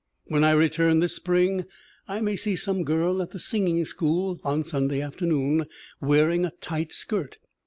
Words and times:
When 0.29 0.43
I 0.43 0.53
return 0.53 0.99
this 0.99 1.15
spring 1.15 1.65
I 2.07 2.21
may 2.21 2.35
see 2.35 2.55
some 2.55 2.83
girl 2.83 3.21
at 3.21 3.29
the 3.29 3.37
singing 3.37 3.85
school 3.85 4.41
on 4.43 4.63
Sunday 4.63 4.99
afternoon 4.99 5.67
wearing 6.01 6.43
a 6.43 6.49
tight 6.59 6.91
skirt. 6.91 7.37